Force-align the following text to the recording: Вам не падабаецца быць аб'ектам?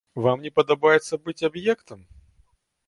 Вам 0.27 0.39
не 0.45 0.51
падабаецца 0.57 1.21
быць 1.29 1.45
аб'ектам? 1.51 1.99